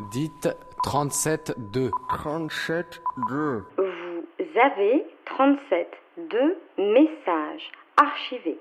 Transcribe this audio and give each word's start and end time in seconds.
Dites 0.00 0.48
37-2. 0.84 1.90
37-2. 2.10 3.62
Vous 3.78 4.60
avez 4.60 5.04
37 5.26 5.88
2 6.30 6.58
messages 6.78 7.70
archivés. 7.96 8.58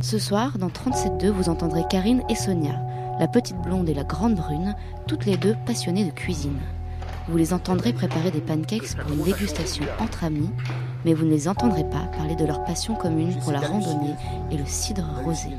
Ce 0.00 0.18
soir, 0.18 0.56
dans 0.56 0.68
37.2, 0.68 1.28
vous 1.28 1.50
entendrez 1.50 1.82
Karine 1.90 2.22
et 2.30 2.34
Sonia, 2.34 2.80
la 3.18 3.28
petite 3.28 3.58
blonde 3.58 3.88
et 3.90 3.94
la 3.94 4.04
grande 4.04 4.36
brune, 4.36 4.74
toutes 5.06 5.26
les 5.26 5.36
deux 5.36 5.54
passionnées 5.66 6.06
de 6.06 6.14
cuisine. 6.14 6.60
Vous 7.28 7.36
les 7.36 7.52
entendrez 7.52 7.92
préparer 7.92 8.30
des 8.30 8.40
pancakes 8.40 8.96
pour 8.96 9.12
une 9.12 9.22
dégustation 9.22 9.84
entre 10.00 10.24
amis, 10.24 10.50
mais 11.04 11.14
vous 11.14 11.24
ne 11.24 11.30
les 11.30 11.48
entendrez 11.48 11.84
pas 11.84 12.06
parler 12.16 12.34
de 12.36 12.44
leur 12.44 12.64
passion 12.64 12.94
commune 12.94 13.38
pour 13.40 13.52
la 13.52 13.60
randonnée 13.60 14.14
et 14.50 14.56
le 14.56 14.66
cidre 14.66 15.04
rosé. 15.24 15.48
Là, 15.50 15.56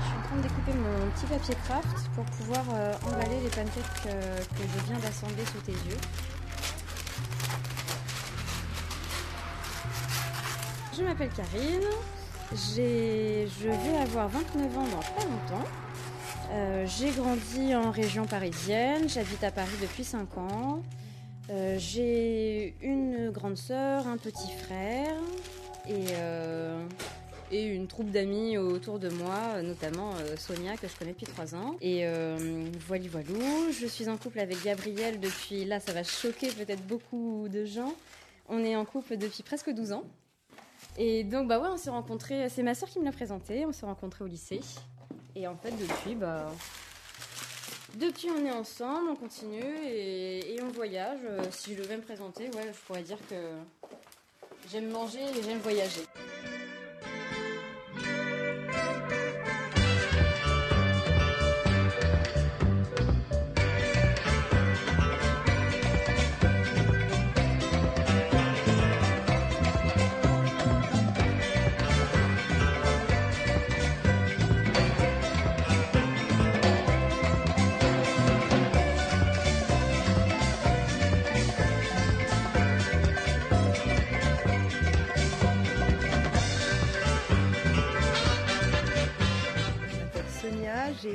je 0.00 0.04
suis 0.06 0.16
en 0.16 0.22
train 0.26 0.36
de 0.36 0.42
découper 0.42 0.72
mon 0.72 1.10
petit 1.10 1.26
papier 1.26 1.54
craft 1.64 2.10
pour 2.14 2.24
pouvoir 2.24 2.64
euh, 2.74 2.92
emballer 3.06 3.40
les 3.42 3.48
pancakes 3.50 4.06
euh, 4.06 4.38
que 4.38 4.62
je 4.62 4.84
viens 4.90 4.98
d'assembler 4.98 5.44
sous 5.46 5.60
tes 5.64 5.72
yeux. 5.72 6.00
Je 10.96 11.02
m'appelle 11.04 11.30
Karine, 11.30 11.86
j'ai- 12.74 13.46
je 13.60 13.68
vais 13.68 13.98
avoir 14.02 14.28
29 14.28 14.76
ans 14.78 14.84
dans 14.84 14.98
pas 14.98 15.24
longtemps. 15.24 15.68
Euh, 16.50 16.86
j'ai 16.86 17.10
grandi 17.10 17.74
en 17.76 17.90
région 17.90 18.24
parisienne, 18.26 19.08
j'habite 19.08 19.44
à 19.44 19.50
Paris 19.52 19.76
depuis 19.80 20.02
5 20.02 20.36
ans. 20.38 20.80
Euh, 21.50 21.76
j'ai 21.78 22.74
une 22.82 23.30
grande 23.30 23.56
sœur, 23.56 24.06
un 24.06 24.18
petit 24.18 24.50
frère 24.52 25.16
et, 25.88 26.04
euh, 26.12 26.84
et 27.50 27.64
une 27.64 27.86
troupe 27.86 28.10
d'amis 28.10 28.58
autour 28.58 28.98
de 28.98 29.08
moi, 29.08 29.62
notamment 29.62 30.12
euh, 30.16 30.36
Sonia 30.36 30.76
que 30.76 30.86
je 30.86 30.94
connais 30.96 31.12
depuis 31.12 31.26
3 31.26 31.54
ans. 31.54 31.76
Et 31.80 32.04
voilà, 32.86 33.08
voilou, 33.08 33.72
je 33.72 33.86
suis 33.86 34.08
en 34.08 34.18
couple 34.18 34.40
avec 34.40 34.62
Gabriel 34.62 35.20
depuis, 35.20 35.64
là 35.64 35.80
ça 35.80 35.92
va 35.92 36.02
choquer 36.02 36.48
peut-être 36.48 36.86
beaucoup 36.86 37.48
de 37.50 37.64
gens. 37.64 37.94
On 38.50 38.62
est 38.64 38.76
en 38.76 38.84
couple 38.84 39.16
depuis 39.16 39.42
presque 39.42 39.70
12 39.70 39.92
ans. 39.92 40.04
Et 40.96 41.24
donc, 41.24 41.48
bah 41.48 41.58
ouais, 41.60 41.68
on 41.70 41.76
s'est 41.76 41.90
rencontrés. 41.90 42.48
C'est 42.48 42.62
ma 42.62 42.74
soeur 42.74 42.88
qui 42.88 42.98
me 42.98 43.04
l'a 43.04 43.12
présenté. 43.12 43.66
On 43.66 43.72
s'est 43.72 43.84
rencontrés 43.84 44.24
au 44.24 44.26
lycée. 44.26 44.60
Et 45.36 45.46
en 45.46 45.56
fait, 45.56 45.70
depuis, 45.72 46.14
bah. 46.14 46.50
Depuis, 47.98 48.28
on 48.30 48.46
est 48.46 48.52
ensemble, 48.52 49.10
on 49.10 49.16
continue 49.16 49.74
et, 49.84 50.56
on 50.62 50.68
voyage. 50.68 51.18
Euh, 51.24 51.42
Si 51.50 51.74
je 51.74 51.82
devais 51.82 51.96
me 51.96 52.02
présenter, 52.02 52.48
je 52.54 52.78
pourrais 52.86 53.02
dire 53.02 53.18
que 53.28 53.34
j'aime 54.70 54.88
manger 54.90 55.18
et 55.18 55.42
j'aime 55.42 55.58
voyager. 55.58 56.02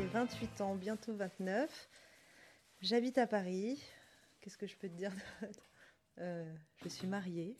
J'ai 0.04 0.10
28 0.10 0.60
ans, 0.62 0.76
bientôt 0.76 1.14
29. 1.16 1.90
J'habite 2.82 3.18
à 3.18 3.26
Paris. 3.26 3.82
Qu'est-ce 4.42 4.58
que 4.58 4.68
je 4.68 4.76
peux 4.76 4.90
te 4.90 4.96
dire 4.96 5.14
Euh, 6.20 6.54
Je 6.84 6.90
suis 6.90 7.08
mariée. 7.08 7.58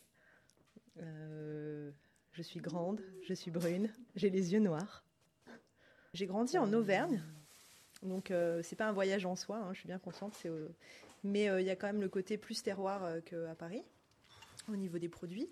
Euh, 1.00 1.90
je 2.32 2.42
suis 2.42 2.60
grande, 2.60 3.00
je 3.26 3.32
suis 3.32 3.50
brune, 3.50 3.90
j'ai 4.14 4.28
les 4.28 4.52
yeux 4.52 4.60
noirs. 4.60 5.04
J'ai 6.12 6.26
grandi 6.26 6.58
en 6.58 6.70
Auvergne. 6.74 7.22
Donc 8.02 8.30
euh, 8.30 8.60
c'est 8.62 8.76
pas 8.76 8.88
un 8.88 8.92
voyage 8.92 9.24
en 9.24 9.36
soi, 9.36 9.56
hein, 9.56 9.72
je 9.72 9.78
suis 9.78 9.86
bien 9.88 9.98
consciente. 9.98 10.36
euh, 10.44 10.68
mais 11.24 11.46
il 11.46 11.64
y 11.64 11.70
a 11.70 11.76
quand 11.76 11.86
même 11.86 12.02
le 12.02 12.10
côté 12.10 12.36
plus 12.36 12.62
terroir 12.62 13.10
qu'à 13.24 13.54
Paris 13.54 13.82
au 14.68 14.76
niveau 14.76 14.98
des 14.98 15.08
produits. 15.08 15.48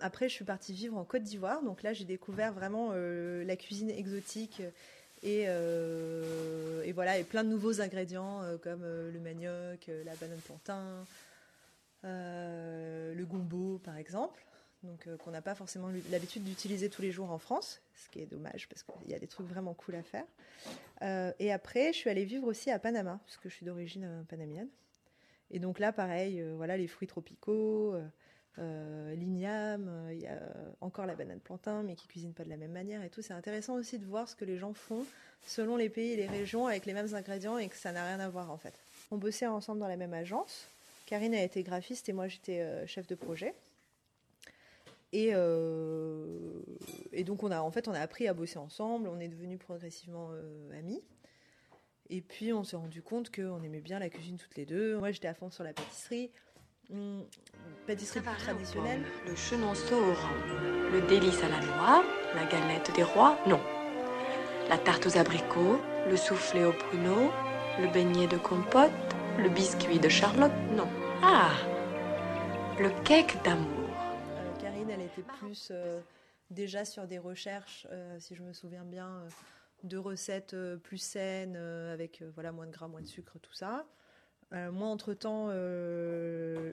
Après, 0.00 0.30
je 0.30 0.34
suis 0.34 0.44
partie 0.46 0.72
vivre 0.72 0.96
en 0.96 1.04
Côte 1.04 1.22
d'Ivoire. 1.22 1.62
Donc 1.62 1.82
là, 1.82 1.92
j'ai 1.92 2.06
découvert 2.06 2.54
vraiment 2.54 2.94
la 2.94 3.56
cuisine 3.56 3.90
exotique 3.90 4.62
et, 5.22 5.44
euh, 5.48 6.82
et 6.84 6.92
voilà, 6.92 7.18
et 7.18 7.24
plein 7.24 7.44
de 7.44 7.50
nouveaux 7.50 7.80
ingrédients 7.80 8.42
euh, 8.42 8.56
comme 8.56 8.82
euh, 8.84 9.10
le 9.12 9.20
manioc, 9.20 9.90
la 10.04 10.14
banane 10.16 10.38
plantain, 10.38 11.04
le 12.02 13.24
gombo, 13.24 13.78
par 13.84 13.96
exemple. 13.96 14.42
Donc 14.82 15.14
qu'on 15.18 15.30
n'a 15.30 15.42
pas 15.42 15.54
forcément 15.54 15.90
l'habitude 16.10 16.42
d'utiliser 16.42 16.88
tous 16.88 17.02
les 17.02 17.12
jours 17.12 17.30
en 17.30 17.36
France, 17.36 17.82
ce 17.94 18.08
qui 18.08 18.20
est 18.20 18.26
dommage 18.26 18.66
parce 18.66 18.82
qu'il 18.82 19.10
y 19.10 19.14
a 19.14 19.18
des 19.18 19.26
trucs 19.26 19.46
vraiment 19.46 19.74
cool 19.74 19.94
à 19.94 20.02
faire. 20.02 20.24
Et 21.38 21.52
après, 21.52 21.92
je 21.92 21.98
suis 21.98 22.08
allée 22.08 22.24
vivre 22.24 22.46
aussi 22.46 22.70
à 22.70 22.78
Panama, 22.78 23.20
puisque 23.26 23.50
je 23.50 23.54
suis 23.54 23.66
d'origine 23.66 24.24
panamienne. 24.30 24.68
Et 25.50 25.58
donc 25.58 25.80
là, 25.80 25.92
pareil, 25.92 26.42
voilà, 26.56 26.78
les 26.78 26.86
fruits 26.86 27.08
tropicaux, 27.08 27.94
euh, 28.58 29.14
l'igname, 29.14 29.88
euh, 29.88 30.12
il 30.12 30.20
y 30.20 30.26
a 30.26 30.40
encore 30.80 31.06
la 31.06 31.14
banane 31.14 31.40
plantain, 31.40 31.82
mais 31.82 31.94
qui 31.94 32.08
cuisine 32.08 32.32
pas 32.32 32.44
de 32.44 32.48
la 32.48 32.56
même 32.56 32.72
manière 32.72 33.02
et 33.02 33.10
tout. 33.10 33.22
C'est 33.22 33.32
intéressant 33.32 33.74
aussi 33.74 33.98
de 33.98 34.04
voir 34.04 34.28
ce 34.28 34.34
que 34.34 34.44
les 34.44 34.58
gens 34.58 34.74
font 34.74 35.06
selon 35.46 35.76
les 35.76 35.88
pays 35.88 36.12
et 36.12 36.16
les 36.16 36.26
régions 36.26 36.66
avec 36.66 36.84
les 36.84 36.92
mêmes 36.92 37.14
ingrédients 37.14 37.58
et 37.58 37.68
que 37.68 37.76
ça 37.76 37.92
n'a 37.92 38.04
rien 38.04 38.20
à 38.20 38.28
voir 38.28 38.50
en 38.50 38.58
fait. 38.58 38.74
On 39.10 39.16
bossait 39.16 39.46
ensemble 39.46 39.80
dans 39.80 39.88
la 39.88 39.96
même 39.96 40.14
agence. 40.14 40.68
Karine 41.06 41.34
a 41.34 41.42
été 41.42 41.62
graphiste 41.62 42.08
et 42.08 42.12
moi 42.12 42.28
j'étais 42.28 42.60
euh, 42.60 42.86
chef 42.86 43.06
de 43.06 43.14
projet. 43.14 43.54
Et, 45.12 45.30
euh, 45.32 46.60
et 47.12 47.24
donc 47.24 47.42
on 47.42 47.50
a 47.50 47.60
en 47.60 47.70
fait 47.70 47.88
on 47.88 47.92
a 47.92 48.00
appris 48.00 48.28
à 48.28 48.34
bosser 48.34 48.58
ensemble, 48.58 49.08
on 49.08 49.18
est 49.18 49.28
devenus 49.28 49.58
progressivement 49.58 50.30
amis. 50.76 51.02
Et 52.10 52.20
puis 52.20 52.52
on 52.52 52.64
s'est 52.64 52.76
rendu 52.76 53.02
compte 53.02 53.34
qu'on 53.34 53.62
aimait 53.62 53.80
bien 53.80 53.98
la 53.98 54.10
cuisine 54.10 54.36
toutes 54.36 54.56
les 54.56 54.66
deux. 54.66 54.98
Moi 54.98 55.12
j'étais 55.12 55.28
à 55.28 55.34
fond 55.34 55.50
sur 55.50 55.64
la 55.64 55.72
pâtisserie, 55.72 56.30
pâtisserie 57.86 58.24
traditionnelle. 58.38 59.02
Le 59.26 59.34
chenonceau 59.34 59.96
orange, 59.96 60.92
le 60.92 61.00
délice 61.08 61.42
à 61.42 61.48
la 61.48 61.60
noix, 61.60 62.04
la 62.34 62.44
galette 62.46 62.94
des 62.94 63.02
rois, 63.02 63.38
non. 63.46 63.60
La 64.68 64.78
tarte 64.78 65.06
aux 65.06 65.18
abricots, 65.18 65.80
le 66.08 66.16
soufflé 66.16 66.64
au 66.64 66.72
pruneau, 66.72 67.30
le 67.80 67.88
beignet 67.88 68.26
de 68.28 68.36
compote, 68.36 68.90
le 69.38 69.48
biscuit 69.48 69.98
de 69.98 70.08
Charlotte, 70.08 70.52
non. 70.76 70.88
Ah 71.22 71.52
Le 72.78 72.90
cake 73.04 73.42
d'amour. 73.42 73.90
Euh, 74.36 74.60
Karine, 74.60 74.90
elle 74.90 75.02
était 75.02 75.24
plus 75.38 75.68
euh, 75.70 76.00
déjà 76.50 76.84
sur 76.84 77.06
des 77.06 77.18
recherches, 77.18 77.86
euh, 77.90 78.18
si 78.20 78.34
je 78.34 78.42
me 78.42 78.52
souviens 78.52 78.84
bien, 78.84 79.08
euh, 79.08 79.28
de 79.82 79.96
recettes 79.96 80.54
plus 80.82 80.98
saines, 80.98 81.56
avec 81.56 82.22
voilà, 82.34 82.52
moins 82.52 82.66
de 82.66 82.70
gras, 82.70 82.86
moins 82.86 83.00
de 83.00 83.06
sucre, 83.06 83.38
tout 83.40 83.54
ça. 83.54 83.86
Moi, 84.52 84.88
entre-temps, 84.88 85.48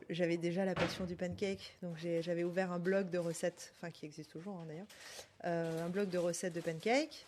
j'avais 0.09 0.38
déjà 0.38 0.66
la 0.66 0.75
passion 0.75 1.06
du 1.06 1.16
pancake, 1.16 1.78
donc 1.81 1.97
j'avais 1.97 2.44
ouvert 2.44 2.72
un 2.72 2.79
blog 2.79 3.09
de 3.09 3.18
recettes, 3.18 3.73
enfin 3.75 3.91
qui 3.91 4.06
existe 4.06 4.31
toujours 4.31 4.57
hein, 4.57 4.66
d'ailleurs, 4.68 4.88
euh, 5.45 5.85
un 5.85 5.90
blog 5.90 6.09
de 6.09 6.18
recettes 6.18 6.53
de 6.53 6.62
pancake 6.62 7.25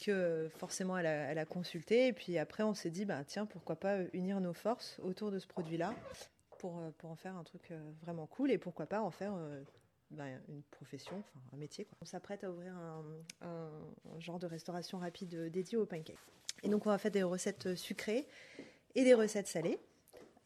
que 0.00 0.50
forcément 0.58 0.98
elle 0.98 1.38
a, 1.38 1.44
consulté. 1.44 2.08
Et 2.08 2.12
puis 2.12 2.36
après, 2.38 2.62
on 2.62 2.74
s'est 2.74 2.90
dit, 2.90 3.04
bah, 3.04 3.22
tiens, 3.26 3.46
pourquoi 3.46 3.76
pas 3.76 3.96
euh, 3.96 4.08
unir 4.12 4.40
nos 4.40 4.52
forces 4.52 4.98
autour 5.02 5.30
de 5.30 5.38
ce 5.38 5.46
produit-là 5.46 5.94
pour, 6.58 6.78
euh, 6.78 6.90
pour 6.98 7.10
en 7.10 7.16
faire 7.16 7.36
un 7.36 7.44
truc 7.44 7.72
vraiment 8.02 8.26
cool 8.26 8.50
et 8.50 8.58
pourquoi 8.58 8.86
pas 8.86 9.00
en 9.00 9.10
faire 9.10 9.34
ben, 10.10 10.40
une 10.48 10.62
profession, 10.62 11.18
enfin 11.18 11.40
un 11.52 11.56
métier. 11.56 11.86
On 12.02 12.04
s'apprête 12.04 12.44
à 12.44 12.50
ouvrir 12.50 12.74
un, 13.40 13.70
genre 14.18 14.38
de 14.38 14.46
restauration 14.46 14.98
rapide 14.98 15.50
dédié 15.50 15.78
aux 15.78 15.86
pancakes. 15.86 16.18
Et 16.62 16.68
donc 16.68 16.86
on 16.86 16.90
va 16.90 16.98
faire 16.98 17.10
des 17.10 17.22
recettes 17.22 17.74
sucrées 17.74 18.26
et 18.94 19.04
des 19.04 19.14
recettes 19.14 19.48
salées. 19.48 19.78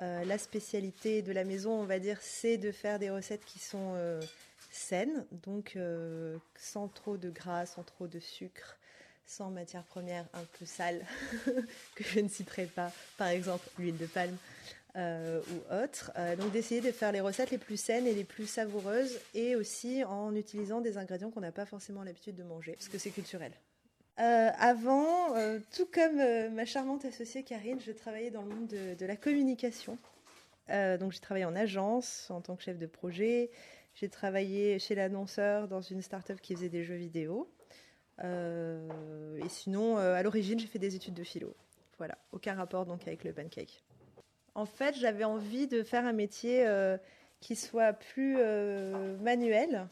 Euh, 0.00 0.24
la 0.24 0.38
spécialité 0.38 1.22
de 1.22 1.32
la 1.32 1.44
maison, 1.44 1.72
on 1.72 1.84
va 1.84 1.98
dire, 1.98 2.18
c'est 2.20 2.56
de 2.56 2.70
faire 2.70 2.98
des 2.98 3.10
recettes 3.10 3.44
qui 3.44 3.58
sont 3.58 3.94
euh, 3.96 4.20
saines, 4.70 5.26
donc 5.42 5.72
euh, 5.74 6.36
sans 6.56 6.86
trop 6.88 7.16
de 7.16 7.30
gras, 7.30 7.66
sans 7.66 7.82
trop 7.82 8.06
de 8.06 8.20
sucre, 8.20 8.76
sans 9.26 9.50
matières 9.50 9.82
premières 9.82 10.26
un 10.34 10.44
peu 10.58 10.66
sales 10.66 11.04
que 11.96 12.04
je 12.04 12.20
ne 12.20 12.28
citerai 12.28 12.66
pas, 12.66 12.92
par 13.16 13.28
exemple 13.28 13.68
l'huile 13.78 13.96
de 13.96 14.06
palme 14.06 14.36
ou 14.96 15.74
autre. 15.84 16.10
Donc 16.38 16.50
d'essayer 16.50 16.80
de 16.80 16.90
faire 16.90 17.12
les 17.12 17.20
recettes 17.20 17.52
les 17.52 17.58
plus 17.58 17.76
saines 17.76 18.08
et 18.08 18.14
les 18.14 18.24
plus 18.24 18.48
savoureuses 18.48 19.20
et 19.32 19.54
aussi 19.54 20.02
en 20.02 20.34
utilisant 20.34 20.80
des 20.80 20.98
ingrédients 20.98 21.30
qu'on 21.30 21.40
n'a 21.40 21.52
pas 21.52 21.66
forcément 21.66 22.02
l'habitude 22.02 22.34
de 22.34 22.42
manger, 22.42 22.72
parce 22.72 22.88
que 22.88 22.98
c'est 22.98 23.10
culturel. 23.10 23.52
Euh, 24.20 24.50
avant, 24.58 25.36
euh, 25.36 25.60
tout 25.76 25.86
comme 25.86 26.18
euh, 26.18 26.50
ma 26.50 26.64
charmante 26.64 27.04
associée 27.04 27.44
Karine, 27.44 27.78
je 27.80 27.92
travaillais 27.92 28.30
dans 28.30 28.42
le 28.42 28.48
monde 28.48 28.66
de, 28.66 28.94
de 28.94 29.06
la 29.06 29.16
communication. 29.16 29.96
Donc 30.68 31.12
j'ai 31.12 31.20
travaillé 31.20 31.46
en 31.46 31.56
agence 31.56 32.30
en 32.30 32.42
tant 32.42 32.54
que 32.54 32.62
chef 32.62 32.76
de 32.76 32.84
projet. 32.84 33.50
J'ai 33.94 34.10
travaillé 34.10 34.78
chez 34.78 34.94
l'annonceur 34.94 35.66
dans 35.66 35.80
une 35.80 36.02
start-up 36.02 36.42
qui 36.42 36.54
faisait 36.54 36.68
des 36.68 36.84
jeux 36.84 36.96
vidéo. 36.96 37.50
Et 38.22 39.48
sinon, 39.48 39.96
à 39.96 40.22
l'origine, 40.22 40.58
j'ai 40.58 40.66
fait 40.66 40.78
des 40.78 40.94
études 40.94 41.14
de 41.14 41.24
philo. 41.24 41.54
Voilà, 41.96 42.18
aucun 42.32 42.52
rapport 42.52 42.84
donc 42.84 43.08
avec 43.08 43.24
le 43.24 43.32
pancake. 43.32 43.82
En 44.54 44.66
fait, 44.66 44.94
j'avais 44.94 45.24
envie 45.24 45.68
de 45.68 45.82
faire 45.82 46.04
un 46.04 46.12
métier 46.12 46.66
qui 47.40 47.56
soit 47.56 47.94
plus 47.94 48.36
manuel. 49.22 49.88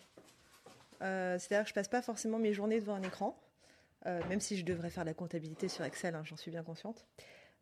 C'est-à-dire 1.00 1.62
que 1.62 1.70
je 1.70 1.74
passe 1.74 1.88
pas 1.88 2.02
forcément 2.02 2.38
mes 2.38 2.52
journées 2.52 2.80
devant 2.80 2.96
un 2.96 3.02
écran, 3.02 3.34
même 4.28 4.40
si 4.40 4.56
je 4.56 4.64
devrais 4.64 4.90
faire 4.90 5.04
la 5.04 5.14
comptabilité 5.14 5.68
sur 5.68 5.84
Excel, 5.84 6.14
hein, 6.14 6.22
j'en 6.24 6.36
suis 6.36 6.50
bien 6.50 6.62
consciente. 6.62 7.04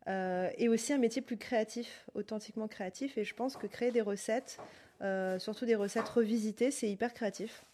Euh, 0.07 0.49
et 0.57 0.69
aussi 0.69 0.93
un 0.93 0.97
métier 0.97 1.21
plus 1.21 1.37
créatif, 1.37 2.05
authentiquement 2.13 2.67
créatif. 2.67 3.17
Et 3.17 3.23
je 3.23 3.33
pense 3.33 3.57
que 3.57 3.67
créer 3.67 3.91
des 3.91 4.01
recettes, 4.01 4.59
euh, 5.01 5.39
surtout 5.39 5.65
des 5.65 5.75
recettes 5.75 6.07
revisitées, 6.09 6.71
c'est 6.71 6.89
hyper 6.89 7.13
créatif. 7.13 7.65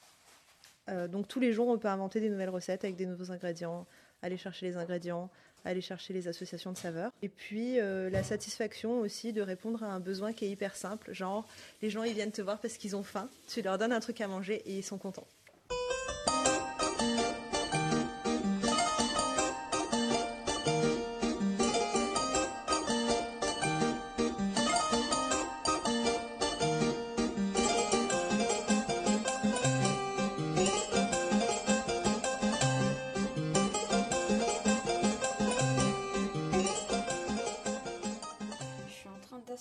Euh, 0.89 1.07
donc 1.07 1.27
tous 1.27 1.39
les 1.39 1.51
jours, 1.53 1.67
on 1.67 1.77
peut 1.77 1.87
inventer 1.87 2.19
des 2.19 2.29
nouvelles 2.29 2.49
recettes 2.49 2.83
avec 2.83 2.95
des 2.95 3.05
nouveaux 3.05 3.31
ingrédients, 3.31 3.85
aller 4.21 4.37
chercher 4.37 4.67
les 4.67 4.77
ingrédients, 4.77 5.29
aller 5.65 5.81
chercher 5.81 6.13
les 6.13 6.27
associations 6.27 6.71
de 6.71 6.77
saveurs. 6.77 7.11
Et 7.21 7.29
puis 7.29 7.79
euh, 7.79 8.09
la 8.09 8.23
satisfaction 8.23 8.99
aussi 8.99 9.33
de 9.33 9.41
répondre 9.41 9.83
à 9.83 9.87
un 9.87 9.99
besoin 9.99 10.33
qui 10.33 10.45
est 10.45 10.49
hyper 10.49 10.75
simple, 10.75 11.13
genre 11.13 11.47
les 11.81 11.89
gens 11.89 12.03
ils 12.03 12.13
viennent 12.13 12.31
te 12.31 12.41
voir 12.41 12.59
parce 12.59 12.77
qu'ils 12.77 12.95
ont 12.95 13.03
faim, 13.03 13.29
tu 13.47 13.61
leur 13.61 13.77
donnes 13.77 13.93
un 13.93 13.99
truc 13.99 14.21
à 14.21 14.27
manger 14.27 14.55
et 14.65 14.77
ils 14.77 14.83
sont 14.83 14.97
contents. 14.97 15.27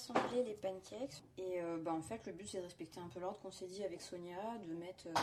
D'assembler 0.01 0.43
les 0.45 0.55
pancakes 0.55 1.23
et 1.39 1.61
euh, 1.61 1.79
bah, 1.79 1.93
en 1.93 2.03
fait 2.03 2.21
le 2.27 2.33
but 2.33 2.49
c'est 2.49 2.59
de 2.59 2.65
respecter 2.65 3.01
un 3.01 3.09
peu 3.09 3.21
l'ordre 3.21 3.39
qu'on 3.41 3.51
s'est 3.51 3.67
dit 3.67 3.85
avec 3.85 4.01
Sonia, 4.01 4.37
de 4.67 4.75
mettre 4.75 5.07
euh, 5.07 5.21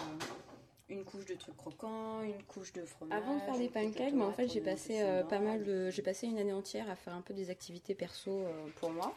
une 0.90 1.04
couche 1.04 1.26
de 1.26 1.36
trucs 1.36 1.58
croquants, 1.58 2.22
une 2.22 2.42
couche 2.44 2.74
de 2.74 2.86
fromage. 2.86 3.18
Avant 3.18 3.36
de 3.36 3.42
faire 3.42 3.58
des 3.58 3.70
pancakes, 3.70 4.14
mais 4.14 4.24
en 4.24 4.34
fait 4.34 4.48
j'ai 4.48 4.62
passé 4.62 5.02
euh, 5.02 5.24
pas 5.24 5.40
mal 5.40 5.64
de, 5.64 5.90
j'ai 5.90 6.02
passé 6.02 6.28
une 6.28 6.38
année 6.38 6.54
entière 6.54 6.90
à 6.90 6.96
faire 6.96 7.14
un 7.14 7.22
peu 7.22 7.34
des 7.34 7.50
activités 7.50 7.96
perso 7.96 8.32
euh, 8.32 8.68
pour 8.80 8.92
moi. 8.92 9.16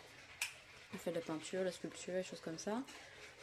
J'ai 0.93 0.99
fait 0.99 1.11
de 1.11 1.17
la 1.17 1.23
peinture, 1.23 1.63
la 1.63 1.73
sculpture, 1.73 2.15
des 2.15 2.23
choses 2.23 2.41
comme 2.41 2.59
ça. 2.59 2.83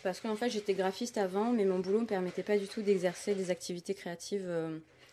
Parce 0.03 0.19
qu'en 0.19 0.35
fait 0.35 0.49
j'étais 0.49 0.73
graphiste 0.73 1.17
avant, 1.17 1.51
mais 1.51 1.65
mon 1.65 1.79
boulot 1.79 2.01
me 2.01 2.05
permettait 2.05 2.43
pas 2.43 2.57
du 2.57 2.67
tout 2.67 2.81
d'exercer 2.81 3.35
des 3.35 3.51
activités 3.51 3.93
créatives 3.93 4.49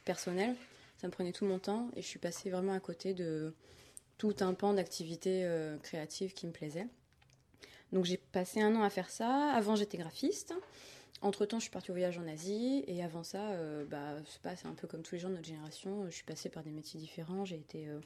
personnelles. 0.05 0.55
Ça 0.99 1.07
me 1.07 1.13
prenait 1.13 1.33
tout 1.33 1.45
mon 1.45 1.59
temps 1.59 1.89
et 1.97 2.03
je 2.03 2.07
suis 2.07 2.19
passée 2.19 2.51
vraiment 2.51 2.73
à 2.73 2.81
côté 2.81 3.15
de 3.15 3.55
tout 4.19 4.35
un 4.41 4.55
pan 4.55 4.75
d'activités 4.75 5.45
euh, 5.45 5.77
créatives 5.79 6.35
qui 6.35 6.47
me 6.47 6.53
plaisaient. 6.53 6.87
Donc 7.93 8.05
j'ai 8.05 8.17
passé 8.17 8.61
un 8.61 8.75
an 8.75 8.83
à 8.83 8.91
faire 8.91 9.11
ça. 9.11 9.51
Avant 9.53 9.77
j'étais 9.77 9.99
graphiste. 9.99 10.55
Entre 11.23 11.47
temps 11.47 11.59
je 11.59 11.63
suis 11.63 11.71
partie 11.71 11.91
au 11.91 11.95
voyage 11.95 12.19
en 12.19 12.27
Asie 12.27 12.85
et 12.87 13.03
avant 13.03 13.23
ça, 13.23 13.51
euh, 13.53 13.85
bah, 13.87 14.17
c'est 14.57 14.67
un 14.67 14.75
peu 14.75 14.87
comme 14.87 15.03
tous 15.03 15.15
les 15.15 15.21
gens 15.21 15.31
de 15.31 15.35
notre 15.35 15.47
génération. 15.47 16.05
Je 16.07 16.15
suis 16.15 16.25
passée 16.25 16.49
par 16.49 16.63
des 16.63 16.71
métiers 16.71 17.01
différents. 17.01 17.45
J'ai 17.45 17.57
été 17.57 17.89
euh, 17.89 18.01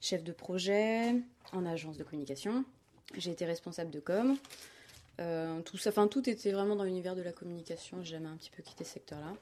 chef 0.00 0.24
de 0.24 0.32
projet 0.32 1.14
en 1.52 1.64
agence 1.66 1.96
de 1.96 2.02
communication. 2.02 2.64
J'ai 3.16 3.30
été 3.30 3.44
responsable 3.44 3.90
de 3.90 4.00
com. 4.00 4.36
Euh, 5.20 5.60
tout 5.62 5.76
ça, 5.76 5.92
tout 6.08 6.28
était 6.28 6.52
vraiment 6.52 6.76
dans 6.76 6.84
l'univers 6.84 7.14
de 7.14 7.22
la 7.22 7.32
communication. 7.32 8.02
J'ai 8.02 8.12
jamais 8.12 8.28
un 8.28 8.36
petit 8.36 8.50
peu 8.50 8.62
quitté 8.62 8.84
ce 8.84 8.94
secteur-là. 8.94 9.34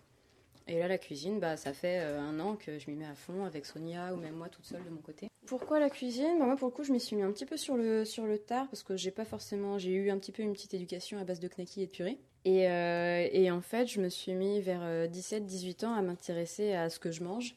Et 0.68 0.78
là, 0.78 0.86
la 0.88 0.98
cuisine, 0.98 1.40
bah, 1.40 1.56
ça 1.56 1.72
fait 1.72 2.00
euh, 2.00 2.20
un 2.20 2.38
an 2.40 2.56
que 2.56 2.78
je 2.78 2.90
m'y 2.90 2.96
mets 2.96 3.06
à 3.06 3.14
fond 3.14 3.44
avec 3.44 3.64
Sonia 3.64 4.12
ou 4.12 4.18
même 4.18 4.34
moi 4.34 4.48
toute 4.48 4.66
seule 4.66 4.84
de 4.84 4.90
mon 4.90 5.00
côté. 5.00 5.28
Pourquoi 5.46 5.80
la 5.80 5.88
cuisine? 5.88 6.38
Bah, 6.38 6.44
Moi, 6.44 6.56
pour 6.56 6.68
le 6.68 6.74
coup, 6.74 6.84
je 6.84 6.92
m'y 6.92 7.00
suis 7.00 7.16
mis 7.16 7.22
un 7.22 7.32
petit 7.32 7.46
peu 7.46 7.56
sur 7.56 7.76
le, 7.76 8.04
sur 8.04 8.26
le 8.26 8.38
tard 8.38 8.68
parce 8.68 8.82
que 8.82 8.96
j'ai 8.96 9.10
pas 9.10 9.24
forcément. 9.24 9.78
J'ai 9.78 9.92
eu 9.92 10.10
un 10.10 10.18
petit 10.18 10.32
peu 10.32 10.42
une 10.42 10.52
petite 10.52 10.74
éducation 10.74 11.18
à 11.18 11.24
base 11.24 11.40
de 11.40 11.48
knacky 11.48 11.82
et 11.82 11.86
de 11.86 11.90
purée. 11.90 12.18
Et, 12.44 12.68
euh, 12.68 13.26
et 13.32 13.50
en 13.50 13.60
fait, 13.62 13.86
je 13.86 14.00
me 14.00 14.08
suis 14.10 14.34
mis 14.34 14.60
vers 14.60 14.82
17-18 15.08 15.86
ans 15.86 15.94
à 15.94 16.02
m'intéresser 16.02 16.72
à 16.74 16.90
ce 16.90 16.98
que 16.98 17.10
je 17.10 17.24
mange 17.24 17.56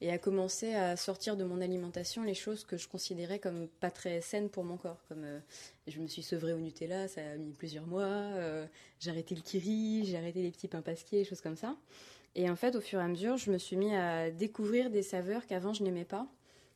et 0.00 0.10
à 0.10 0.18
commencer 0.18 0.74
à 0.74 0.96
sortir 0.96 1.36
de 1.36 1.44
mon 1.44 1.60
alimentation 1.60 2.22
les 2.24 2.34
choses 2.34 2.64
que 2.64 2.76
je 2.76 2.88
considérais 2.88 3.38
comme 3.38 3.68
pas 3.80 3.90
très 3.90 4.20
saines 4.20 4.48
pour 4.48 4.62
mon 4.64 4.76
corps. 4.76 5.02
Comme 5.08 5.24
euh, 5.24 5.38
je 5.86 5.98
me 6.00 6.06
suis 6.06 6.22
sevrée 6.22 6.52
au 6.52 6.58
Nutella, 6.58 7.08
ça 7.08 7.20
a 7.20 7.36
mis 7.36 7.52
plusieurs 7.52 7.86
mois. 7.86 8.02
euh, 8.04 8.66
j'ai 9.00 9.10
arrêté 9.10 9.34
le 9.34 9.40
kiri, 9.40 10.04
j'ai 10.04 10.16
arrêté 10.16 10.42
les 10.42 10.50
petits 10.50 10.68
pains 10.68 10.82
pasquiers, 10.82 11.24
choses 11.24 11.40
comme 11.40 11.56
ça. 11.56 11.76
Et 12.34 12.50
en 12.50 12.56
fait, 12.56 12.74
au 12.74 12.80
fur 12.80 12.98
et 13.00 13.02
à 13.02 13.08
mesure, 13.08 13.36
je 13.36 13.50
me 13.50 13.58
suis 13.58 13.76
mis 13.76 13.94
à 13.94 14.30
découvrir 14.30 14.90
des 14.90 15.02
saveurs 15.02 15.46
qu'avant 15.46 15.72
je 15.72 15.82
n'aimais 15.82 16.04
pas 16.04 16.26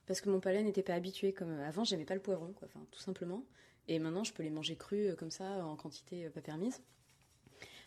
parce 0.07 0.21
que 0.21 0.31
mon 0.31 0.41
palais 0.41 0.63
n'était 0.63 0.83
pas 0.83 0.95
habitué. 0.95 1.33
Comme 1.33 1.59
avant, 1.61 1.85
j'aimais 1.85 2.05
pas 2.05 2.15
le 2.15 2.21
poivron, 2.21 2.53
quoi, 2.53 2.69
tout 2.91 3.01
simplement. 3.01 3.45
Et 3.89 3.99
maintenant, 3.99 4.25
je 4.25 4.33
peux 4.33 4.43
les 4.43 4.51
manger 4.51 4.77
crus 4.77 5.11
euh, 5.11 5.17
comme 5.17 5.31
ça, 5.31 5.65
en 5.67 5.77
quantité 5.77 6.27
euh, 6.27 6.31
pas 6.31 6.41
permise. 6.41 6.81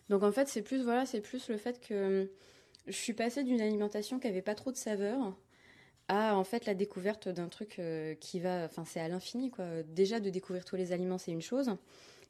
Donc 0.09 0.23
en 0.23 0.31
fait, 0.31 0.47
c'est 0.47 0.61
plus 0.61 0.83
voilà, 0.83 1.05
c'est 1.05 1.21
plus 1.21 1.47
le 1.49 1.57
fait 1.57 1.79
que 1.79 1.93
euh, 1.93 2.25
je 2.87 2.91
suis 2.91 3.13
passée 3.13 3.43
d'une 3.43 3.61
alimentation 3.61 4.19
qui 4.19 4.27
avait 4.27 4.41
pas 4.41 4.55
trop 4.55 4.71
de 4.71 4.77
saveurs 4.77 5.35
à 6.07 6.35
en 6.35 6.43
fait 6.43 6.65
la 6.65 6.73
découverte 6.73 7.29
d'un 7.29 7.47
truc 7.47 7.79
euh, 7.79 8.15
qui 8.15 8.39
va, 8.39 8.65
enfin 8.65 8.83
c'est 8.83 8.99
à 8.99 9.07
l'infini 9.07 9.51
quoi. 9.51 9.83
Déjà 9.83 10.19
de 10.19 10.29
découvrir 10.29 10.65
tous 10.65 10.75
les 10.75 10.91
aliments, 10.91 11.17
c'est 11.17 11.31
une 11.31 11.41
chose, 11.41 11.71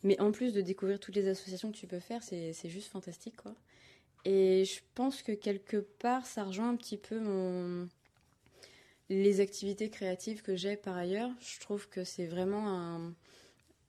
mais 0.03 0.19
en 0.21 0.31
plus 0.31 0.53
de 0.53 0.61
découvrir 0.61 0.99
toutes 0.99 1.15
les 1.15 1.27
associations 1.27 1.71
que 1.71 1.77
tu 1.77 1.87
peux 1.87 1.99
faire, 1.99 2.21
c'est 2.21 2.53
juste 2.69 2.91
fantastique 2.91 3.37
quoi. 3.37 3.55
Et 4.25 4.65
je 4.65 4.79
pense 4.95 5.21
que 5.23 5.31
quelque 5.31 5.77
part, 5.77 6.25
ça 6.25 6.43
rejoint 6.43 6.69
un 6.69 6.75
petit 6.75 6.97
peu 6.97 7.19
les 9.09 9.39
activités 9.41 9.89
créatives 9.89 10.41
que 10.41 10.55
j'ai 10.55 10.75
par 10.77 10.95
ailleurs. 10.95 11.31
Je 11.41 11.59
trouve 11.59 11.89
que 11.89 12.03
c'est 12.03 12.27
vraiment 12.27 12.69
un- 12.69 13.13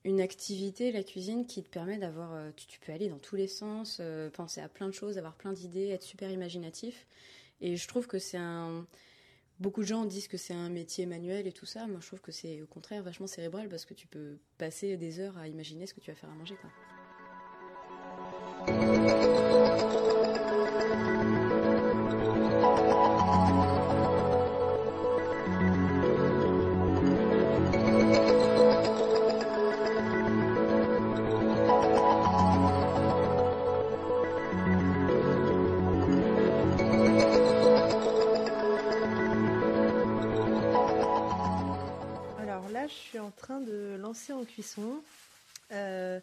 une 0.05 0.19
activité, 0.19 0.91
la 0.91 1.03
cuisine, 1.03 1.45
qui 1.45 1.63
te 1.63 1.69
permet 1.69 1.97
d'avoir. 1.97 2.33
euh, 2.33 2.49
Tu, 2.57 2.65
tu 2.67 2.79
peux 2.79 2.91
aller 2.91 3.07
dans 3.09 3.19
tous 3.19 3.35
les 3.37 3.47
sens, 3.47 3.97
euh, 4.01 4.29
penser 4.29 4.59
à 4.59 4.67
plein 4.67 4.87
de 4.87 4.93
choses, 4.93 5.17
avoir 5.17 5.35
plein 5.35 5.53
d'idées, 5.53 5.89
être 5.89 6.03
super 6.03 6.29
imaginatif. 6.29 7.07
Et 7.61 7.77
je 7.77 7.87
trouve 7.87 8.07
que 8.07 8.19
c'est 8.19 8.37
un. 8.37 8.85
Beaucoup 9.59 9.81
de 9.81 9.87
gens 9.87 10.03
disent 10.05 10.27
que 10.27 10.35
c'est 10.35 10.53
un 10.55 10.69
métier 10.69 11.05
manuel 11.05 11.47
et 11.47 11.53
tout 11.53 11.65
ça. 11.67 11.85
Moi, 11.87 11.99
je 12.01 12.07
trouve 12.07 12.19
que 12.21 12.31
c'est 12.33 12.61
au 12.61 12.65
contraire 12.65 13.01
vachement 13.03 13.27
cérébral 13.27 13.69
parce 13.69 13.85
que 13.85 13.93
tu 13.93 14.07
peux 14.07 14.37
passer 14.57 14.97
des 14.97 15.19
heures 15.19 15.37
à 15.37 15.47
imaginer 15.47 15.85
ce 15.85 15.93
que 15.93 16.01
tu 16.01 16.09
vas 16.11 16.17
faire 16.17 16.31
à 16.31 16.33
manger. 16.33 16.55
Quoi. 16.59 16.69
Train 43.43 43.59
de 43.59 43.97
lancer 43.99 44.31
en 44.31 44.45
cuisson 44.45 45.03
euh, 45.73 46.19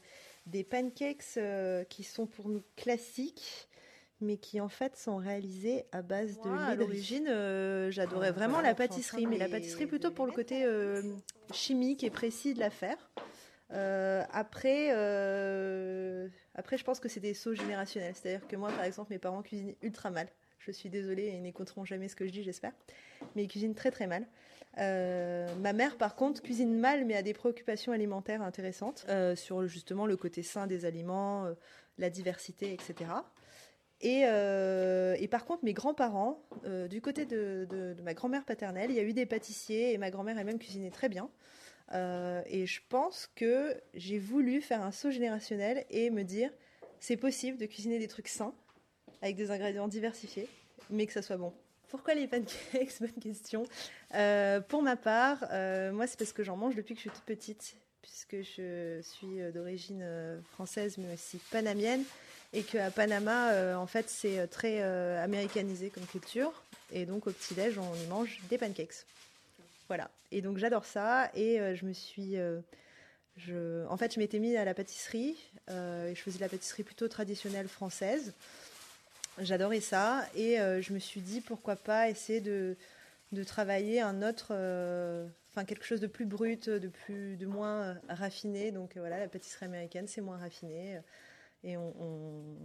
des 0.47 0.65
pancakes 0.65 1.37
euh, 1.37 1.85
qui 1.85 2.03
sont 2.03 2.27
pour 2.27 2.49
nous 2.49 2.63
classiques, 2.77 3.69
mais 4.23 4.39
qui 4.39 4.59
en 4.61 4.71
fait 4.71 4.97
sont 4.97 5.19
réalisés 5.19 5.85
à 5.93 6.01
base 6.01 6.41
de 6.41 6.49
lait 6.49 6.73
à 6.73 6.75
l'origine. 6.75 7.27
euh, 7.29 7.91
J'adorais 7.91 8.29
Ah, 8.29 8.33
vraiment 8.33 8.61
la 8.63 8.75
pâtisserie, 8.75 9.27
mais 9.27 9.37
la 9.37 9.49
pâtisserie 9.49 9.87
plutôt 9.87 10.11
pour 10.11 10.25
le 10.27 10.33
côté 10.33 10.65
euh, 10.65 11.03
chimique 11.53 12.03
et 12.05 12.11
précis 12.11 12.55
de 12.55 12.61
l'affaire. 12.61 13.11
Euh, 13.73 14.25
après, 14.33 14.89
euh, 14.93 16.27
après, 16.55 16.79
je 16.79 16.85
pense 16.85 17.01
que 17.01 17.09
c'est 17.09 17.21
des 17.21 17.35
sauts 17.35 17.55
générationnels. 17.55 18.15
C'est-à-dire 18.17 18.49
que 18.49 18.57
moi, 18.57 18.71
par 18.71 18.85
exemple, 18.85 19.13
mes 19.13 19.19
parents 19.19 19.43
cuisinent 19.43 19.75
ultra 19.83 20.11
mal. 20.11 20.27
Je 20.59 20.73
suis 20.73 20.89
désolée 20.89 21.25
et 21.25 21.35
ils 21.37 21.43
n'écouteront 21.43 21.85
jamais 21.85 22.09
ce 22.09 22.17
que 22.17 22.27
je 22.27 22.33
dis, 22.33 22.43
j'espère. 22.43 22.73
Mais 23.37 23.45
ils 23.45 23.49
cuisinent 23.49 23.75
très 23.75 23.91
très 23.91 24.07
mal. 24.07 24.27
Euh, 24.79 25.49
ma 25.57 25.73
mère, 25.73 25.97
par 25.97 26.15
contre, 26.15 26.43
cuisine 26.43 26.79
mal, 26.79 27.05
mais 27.05 27.15
a 27.15 27.23
des 27.23 27.35
préoccupations 27.35 27.93
alimentaires 27.93 28.43
intéressantes 28.43 29.05
euh, 29.09 29.35
sur 29.35 29.67
justement 29.67 30.07
le 30.07 30.17
côté 30.17 30.43
sain 30.43 30.67
des 30.67 30.85
aliments, 30.85 31.45
euh, 31.47 31.55
la 31.99 32.11
diversité, 32.11 32.73
etc. 32.73 33.11
Et, 34.03 34.23
par 35.29 35.45
contre, 35.45 35.65
mes 35.65 35.75
grands-parents, 35.75 36.43
du 36.89 37.03
côté 37.03 37.27
de, 37.27 37.67
de- 37.69 37.95
ma 38.03 38.15
grand-mère 38.15 38.45
paternelle, 38.45 38.91
il 38.91 38.97
y 38.97 39.01
a 39.01 39.03
eu 39.03 39.13
des 39.13 39.27
pâtissiers 39.27 39.93
et 39.93 39.99
ma 39.99 40.11
grand-mère 40.11 40.39
elle-même 40.39 40.59
cuisinait 40.59 40.91
très 40.91 41.11
bien. 41.11 41.29
Et 41.93 42.67
je 42.67 42.81
pense 42.89 43.29
que 43.35 43.79
j'ai 43.93 44.19
voulu 44.19 44.63
faire 44.63 44.83
un 44.83 44.93
saut 44.93 45.11
générationnel 45.11 45.85
et 45.91 46.09
me 46.09 46.23
dire 46.23 46.51
c'est 46.99 47.19
possible 47.19 47.59
de 47.59 47.67
cuisiner 47.67 47.99
des 47.99 48.09
trucs 48.09 48.29
sains 48.29 48.55
avec 49.21 49.37
des 49.37 49.51
ingrédients 49.51 49.89
diversifiés, 49.89 50.49
mais 50.89 51.05
que 51.07 51.13
ça 51.13 51.21
soit 51.21 51.37
bon. 51.37 51.53
Pourquoi 51.91 52.15
les 52.15 52.29
pancakes 52.29 52.95
Bonne 53.01 53.21
question. 53.21 53.65
Euh, 54.15 54.61
pour 54.61 54.83
ma 54.83 54.97
part, 54.97 55.45
euh, 55.51 55.91
moi 55.93 56.07
c'est 56.07 56.19
parce 56.19 56.33
que 56.33 56.45
j'en 56.45 56.57
mange 56.57 56.77
depuis 56.77 56.95
que 56.95 57.01
je 57.01 57.09
suis 57.09 57.11
toute 57.11 57.25
petite, 57.25 57.77
puisque 58.01 58.37
je 58.37 59.01
suis 59.03 59.41
euh, 59.41 59.51
d'origine 59.51 60.05
française 60.53 60.99
mais 60.99 61.13
aussi 61.13 61.39
panamienne. 61.51 62.05
et 62.53 62.63
qu'à 62.63 62.91
Panama, 62.91 63.77
en 63.77 63.87
fait, 63.87 64.09
c'est 64.09 64.47
très 64.49 64.83
américanisé 65.19 65.91
comme 65.91 66.07
culture. 66.07 66.53
Et 66.93 67.07
donc, 67.07 67.29
au 67.29 67.31
petit-déj, 67.31 67.79
on 67.79 67.95
y 67.95 68.07
mange 68.09 68.41
des 68.49 68.59
pancakes. 68.59 69.07
Voilà. 69.87 70.11
Et 70.33 70.43
donc, 70.43 70.59
j'adore 70.59 70.85
ça. 70.85 71.31
Et 71.35 71.59
je 71.77 71.85
me 71.85 71.93
suis. 71.93 72.37
En 73.89 73.97
fait, 73.97 74.15
je 74.15 74.19
m'étais 74.19 74.41
mise 74.41 74.57
à 74.57 74.65
la 74.65 74.75
pâtisserie. 74.75 75.37
et 75.69 76.13
je 76.15 76.21
faisais 76.21 76.41
la 76.41 76.49
pâtisserie 76.49 76.83
plutôt 76.83 77.07
traditionnelle 77.07 77.69
française. 77.69 78.35
J'adorais 79.39 79.81
ça. 79.81 80.25
Et 80.35 80.57
je 80.57 80.93
me 80.93 80.99
suis 80.99 81.21
dit, 81.21 81.41
pourquoi 81.41 81.77
pas 81.77 82.09
essayer 82.09 82.41
de, 82.41 82.77
de 83.33 83.45
travailler 83.45 84.01
un 84.01 84.23
autre 84.23 84.55
enfin 85.51 85.65
quelque 85.65 85.85
chose 85.85 86.01
de 86.01 86.07
plus 86.07 86.27
brut, 86.27 86.69
de 86.69 86.89
plus, 86.89 87.37
de 87.37 87.47
moins 87.47 87.97
raffiné. 88.09 88.71
Donc 88.71 88.97
voilà, 88.97 89.19
la 89.19 89.29
pâtisserie 89.29 89.67
américaine, 89.67 90.07
c'est 90.07 90.21
moins 90.21 90.39
raffiné 90.39 91.01
et 91.65 91.77
on, 91.77 92.57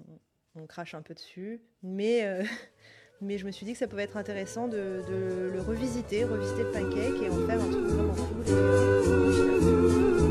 crache 0.67 0.95
un 0.95 1.01
peu 1.01 1.13
dessus. 1.13 1.61
Mais, 1.83 2.25
euh, 2.25 2.43
mais 3.21 3.37
je 3.37 3.45
me 3.45 3.51
suis 3.51 3.65
dit 3.65 3.73
que 3.73 3.77
ça 3.77 3.87
pouvait 3.87 4.03
être 4.03 4.17
intéressant 4.17 4.67
de, 4.67 5.03
de 5.07 5.51
le 5.53 5.61
revisiter, 5.61 6.23
revisiter 6.23 6.63
le 6.63 6.71
pancake 6.71 7.21
et 7.21 7.29
en 7.29 7.45
faire 7.45 7.61
un 7.61 7.69
truc 7.69 7.85
vraiment 7.85 8.13
cool. 8.13 8.43
Euh, 8.47 10.24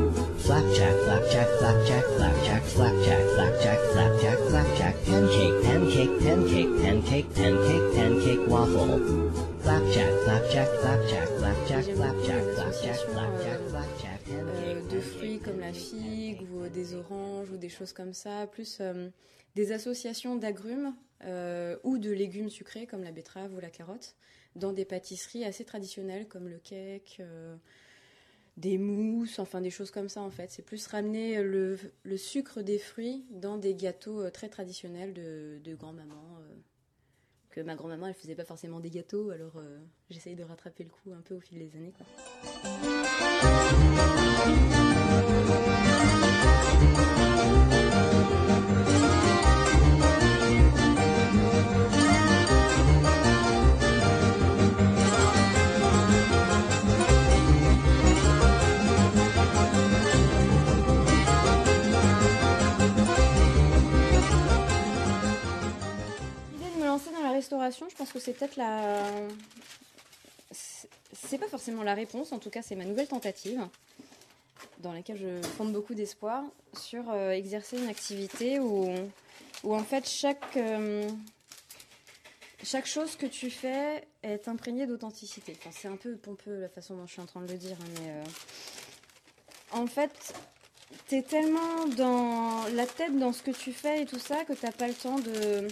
flapjack, 0.44 0.94
flapjack, 1.04 1.48
flapjack, 1.58 2.04
flapjack, 2.16 2.62
flapjack, 2.64 3.22
flapjack, 3.34 3.78
flapjack, 3.92 4.38
flapjack, 4.48 4.94
pancake, 5.06 5.56
pancake, 5.64 6.14
pancake, 6.20 6.72
pancake, 6.82 7.28
pancake, 7.34 7.86
pancake, 7.96 8.48
waffle. 8.48 9.00
Flapjack, 9.62 10.12
flapjack, 10.24 10.68
flapjack, 10.80 11.28
flapjack, 11.38 11.84
flapjack, 11.96 12.44
flapjack, 12.54 12.98
flapjack, 13.12 13.60
flapjack, 13.70 14.14
de 14.90 15.00
fruits 15.00 15.40
comme 15.40 15.60
la 15.60 15.72
figue 15.72 16.42
ou 16.52 16.68
des 16.68 16.94
oranges 16.94 17.50
ou 17.50 17.56
des 17.56 17.70
choses 17.70 17.92
comme 17.92 18.12
ça, 18.12 18.46
plus 18.46 18.78
euh, 18.80 19.08
des 19.54 19.72
associations 19.72 20.36
d'agrumes 20.36 20.94
euh, 21.24 21.76
ou 21.84 21.96
de 21.96 22.10
légumes 22.10 22.50
sucrés 22.50 22.86
comme 22.86 23.02
la 23.02 23.12
betterave 23.12 23.54
ou 23.54 23.60
la 23.60 23.70
carotte 23.70 24.14
dans 24.56 24.72
des 24.72 24.84
pâtisseries 24.84 25.44
assez 25.44 25.64
traditionnelles 25.64 26.28
comme 26.28 26.48
le 26.48 26.58
cake, 26.58 27.16
euh, 27.20 27.56
des 28.56 28.78
mousses, 28.78 29.38
enfin 29.38 29.60
des 29.60 29.70
choses 29.70 29.90
comme 29.90 30.08
ça 30.08 30.20
en 30.20 30.30
fait. 30.30 30.50
C'est 30.50 30.62
plus 30.62 30.86
ramener 30.86 31.42
le, 31.42 31.78
sucre 32.16 32.62
des 32.62 32.78
fruits 32.78 33.24
dans 33.30 33.58
des 33.58 33.74
gâteaux 33.74 34.28
très 34.30 34.48
traditionnels 34.48 35.12
de, 35.12 35.74
grand-maman. 35.74 36.40
que 37.50 37.60
ma 37.60 37.74
grand-maman 37.74 38.06
elle 38.06 38.14
faisait 38.14 38.36
pas 38.36 38.44
forcément 38.44 38.80
des 38.80 38.90
gâteaux, 38.90 39.30
alors 39.30 39.60
j'essaye 40.08 40.36
de 40.36 40.44
rattraper 40.44 40.84
le 40.84 40.90
coup 40.90 41.12
un 41.12 41.22
peu 41.22 41.34
au 41.34 41.40
fil 41.40 41.58
des 41.58 41.74
années. 41.76 41.92
L'idée 42.64 43.73
c'est 68.18 68.32
peut-être 68.32 68.56
la. 68.56 69.02
C'est 70.50 71.38
pas 71.38 71.48
forcément 71.48 71.82
la 71.82 71.94
réponse, 71.94 72.32
en 72.32 72.38
tout 72.38 72.50
cas, 72.50 72.62
c'est 72.62 72.76
ma 72.76 72.84
nouvelle 72.84 73.08
tentative 73.08 73.66
dans 74.84 74.92
laquelle 74.92 75.16
je 75.16 75.46
fonde 75.48 75.72
beaucoup 75.72 75.94
d'espoir 75.94 76.44
sur 76.78 77.10
euh, 77.10 77.30
exercer 77.30 77.78
une 77.78 77.88
activité 77.88 78.60
où, 78.60 78.94
en 79.64 79.82
fait 79.82 80.08
chaque, 80.08 80.56
euh, 80.56 81.08
chaque 82.62 82.86
chose 82.86 83.16
que 83.16 83.26
tu 83.26 83.50
fais 83.50 84.06
est 84.22 84.46
imprégnée 84.46 84.86
d'authenticité. 84.86 85.56
C'est 85.70 85.88
un 85.88 85.96
peu 85.96 86.16
pompeux 86.16 86.60
la 86.60 86.68
façon 86.68 86.96
dont 86.96 87.06
je 87.06 87.12
suis 87.12 87.22
en 87.22 87.26
train 87.26 87.40
de 87.40 87.50
le 87.50 87.58
dire, 87.58 87.76
hein, 87.80 87.88
mais 88.00 88.10
euh, 88.10 88.24
en 89.72 89.86
fait, 89.86 90.34
tu 91.08 91.16
es 91.16 91.22
tellement 91.22 91.86
dans 91.96 92.64
la 92.74 92.86
tête 92.86 93.18
dans 93.18 93.32
ce 93.32 93.42
que 93.42 93.50
tu 93.50 93.72
fais 93.72 94.02
et 94.02 94.06
tout 94.06 94.18
ça 94.18 94.44
que 94.44 94.52
tu 94.52 94.66
n'as 94.66 94.72
pas 94.72 94.86
le 94.86 94.94
temps 94.94 95.18
de, 95.18 95.68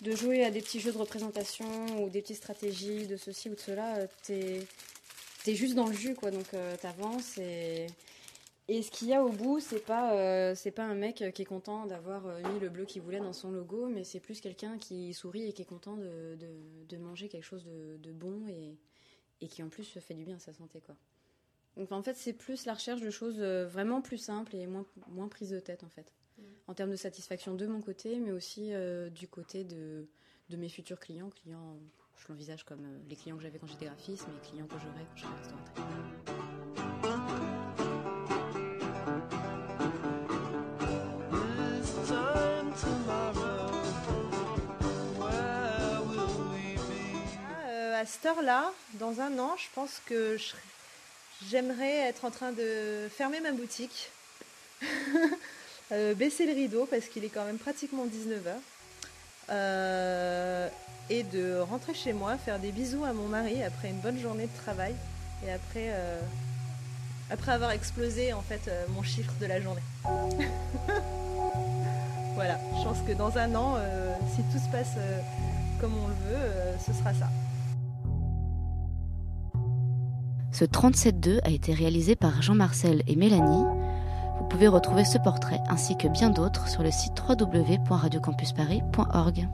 de 0.00 0.14
jouer 0.14 0.44
à 0.44 0.50
des 0.50 0.60
petits 0.60 0.80
jeux 0.80 0.92
de 0.92 0.98
représentation 0.98 2.02
ou 2.02 2.10
des 2.10 2.22
petites 2.22 2.36
stratégies 2.36 3.06
de 3.06 3.16
ceci 3.16 3.50
ou 3.50 3.54
de 3.54 3.60
cela. 3.60 4.06
Tu 4.24 4.32
es, 4.32 5.54
juste 5.54 5.74
dans 5.74 5.86
le 5.86 5.94
jus, 5.94 6.14
quoi. 6.14 6.30
Donc, 6.30 6.46
tu 6.50 6.86
avances 6.86 7.38
et 7.38 7.86
et 8.70 8.82
ce 8.82 8.90
qu'il 8.90 9.08
y 9.08 9.14
a 9.14 9.24
au 9.24 9.30
bout, 9.30 9.60
c'est 9.60 9.84
pas 9.84 10.12
euh, 10.12 10.54
pas 10.76 10.84
un 10.84 10.94
mec 10.94 11.24
qui 11.34 11.42
est 11.42 11.46
content 11.46 11.86
d'avoir 11.86 12.26
euh, 12.26 12.42
mis 12.52 12.60
le 12.60 12.68
bleu 12.68 12.84
qu'il 12.84 13.00
voulait 13.00 13.18
dans 13.18 13.32
son 13.32 13.50
logo, 13.50 13.88
mais 13.88 14.04
c'est 14.04 14.20
plus 14.20 14.42
quelqu'un 14.42 14.76
qui 14.76 15.14
sourit 15.14 15.48
et 15.48 15.52
qui 15.54 15.62
est 15.62 15.64
content 15.64 15.96
de, 15.96 16.96
manger 16.98 17.28
quelque 17.28 17.44
chose 17.44 17.64
de, 17.64 18.12
bon 18.12 18.46
et, 18.46 18.76
et, 19.40 19.48
qui 19.48 19.62
en 19.62 19.70
plus 19.70 19.98
fait 19.98 20.14
du 20.14 20.24
bien 20.24 20.36
à 20.36 20.38
sa 20.38 20.52
santé 20.52 20.82
quoi. 20.82 20.96
Donc 21.78 21.92
en 21.92 22.02
fait, 22.02 22.14
c'est 22.14 22.34
plus 22.34 22.66
la 22.66 22.74
recherche 22.74 23.00
de 23.00 23.10
choses 23.10 23.36
euh, 23.38 23.66
vraiment 23.66 24.02
plus 24.02 24.18
simples 24.18 24.54
et 24.54 24.66
moins 24.66 24.84
moins 25.08 25.28
prises 25.28 25.50
de 25.50 25.60
tête 25.60 25.84
en 25.84 25.88
fait. 25.88 26.12
Mmh. 26.36 26.42
En 26.66 26.74
termes 26.74 26.90
de 26.90 26.96
satisfaction 26.96 27.54
de 27.54 27.66
mon 27.66 27.80
côté, 27.80 28.18
mais 28.18 28.32
aussi 28.32 28.72
du 29.14 29.28
côté 29.28 29.64
de, 29.64 30.06
de 30.50 30.56
mes 30.56 30.68
futurs 30.68 30.98
clients, 31.00 31.30
clients 31.30 31.78
je 32.16 32.26
l'envisage 32.28 32.64
comme 32.64 32.86
les 33.08 33.16
clients 33.16 33.36
que 33.36 33.42
j'avais 33.42 33.58
quand 33.58 33.68
j'étais 33.68 33.86
graphiste, 33.86 34.26
mais 34.28 34.34
les 34.34 34.48
clients 34.48 34.66
que 34.66 34.74
j'aurai 34.74 35.06
quand 35.08 35.16
je 35.16 35.22
serai 35.22 35.36
restauratrice. 35.36 35.84
à 47.98 48.06
cette 48.06 48.26
heure-là, 48.26 48.72
dans 48.94 49.20
un 49.20 49.40
an, 49.40 49.56
je 49.56 49.66
pense 49.74 50.00
que 50.06 50.36
j'aimerais 51.46 52.08
être 52.08 52.24
en 52.24 52.30
train 52.30 52.52
de 52.52 53.08
fermer 53.10 53.40
ma 53.40 53.52
boutique, 53.52 54.10
euh, 55.92 56.14
baisser 56.14 56.46
le 56.46 56.52
rideau 56.52 56.86
parce 56.90 57.06
qu'il 57.06 57.24
est 57.24 57.28
quand 57.28 57.44
même 57.44 57.58
pratiquement 57.58 58.06
19h, 58.06 58.54
euh, 59.50 60.68
et 61.10 61.22
de 61.22 61.58
rentrer 61.60 61.94
chez 61.94 62.12
moi, 62.12 62.36
faire 62.36 62.58
des 62.58 62.72
bisous 62.72 63.04
à 63.04 63.12
mon 63.12 63.28
mari 63.28 63.62
après 63.62 63.88
une 63.88 64.00
bonne 64.00 64.18
journée 64.18 64.46
de 64.46 64.56
travail 64.62 64.94
et 65.46 65.52
après, 65.52 65.90
euh, 65.90 66.20
après 67.30 67.52
avoir 67.52 67.70
explosé 67.70 68.32
en 68.32 68.42
fait 68.42 68.70
mon 68.90 69.02
chiffre 69.02 69.32
de 69.40 69.46
la 69.46 69.60
journée. 69.60 69.82
voilà, 72.34 72.58
je 72.78 72.84
pense 72.84 72.98
que 73.06 73.12
dans 73.12 73.38
un 73.38 73.54
an, 73.54 73.78
si 74.34 74.42
tout 74.52 74.58
se 74.62 74.70
passe 74.70 74.96
comme 75.80 75.96
on 75.96 76.08
le 76.08 76.14
veut, 76.14 76.52
ce 76.84 76.92
sera 76.92 77.14
ça. 77.14 77.28
Ce 80.50 80.64
37.2 80.64 81.40
a 81.44 81.50
été 81.50 81.74
réalisé 81.74 82.16
par 82.16 82.40
Jean-Marcel 82.42 83.02
et 83.06 83.14
Mélanie. 83.16 83.64
Vous 84.38 84.46
pouvez 84.48 84.68
retrouver 84.68 85.04
ce 85.04 85.18
portrait 85.18 85.60
ainsi 85.68 85.94
que 85.96 86.08
bien 86.08 86.30
d'autres 86.30 86.68
sur 86.68 86.82
le 86.82 86.90
site 86.90 87.22
www.radiocampusparis.org. 87.28 89.48